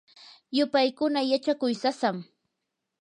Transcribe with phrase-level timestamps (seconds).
[0.55, 2.17] yupaykuna yachakuy sasam.